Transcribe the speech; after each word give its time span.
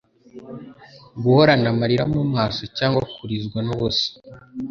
Guhorana 1.23 1.67
amarira 1.73 2.03
mu 2.13 2.21
maso, 2.35 2.61
cyangwa 2.77 3.01
kurizwa 3.13 3.59
n'ubusa 3.65 4.09